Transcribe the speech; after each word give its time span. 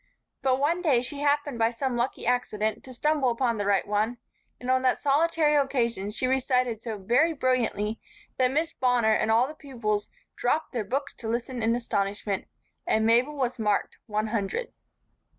But 0.41 0.59
one 0.59 0.81
day 0.81 1.03
she 1.03 1.19
happened 1.19 1.59
by 1.59 1.69
some 1.69 1.95
lucky 1.95 2.25
accident 2.25 2.83
to 2.85 2.93
stumble 2.95 3.29
upon 3.29 3.57
the 3.59 3.67
right 3.67 3.87
one, 3.87 4.17
and 4.59 4.71
on 4.71 4.81
that 4.81 4.97
solitary 4.97 5.53
occasion 5.53 6.09
she 6.09 6.25
recited 6.25 6.81
so 6.81 6.97
very 6.97 7.33
brilliantly 7.33 7.99
that 8.39 8.49
Miss 8.49 8.73
Bonner 8.73 9.11
and 9.13 9.29
all 9.29 9.47
the 9.47 9.53
pupils 9.53 10.09
dropped 10.35 10.71
their 10.71 10.83
books 10.83 11.13
to 11.17 11.29
listen 11.29 11.61
in 11.61 11.75
astonishment, 11.75 12.47
and 12.87 13.05
Mabel 13.05 13.35
was 13.35 13.59
marked 13.59 13.99
one 14.07 14.25
hundred. 14.29 14.73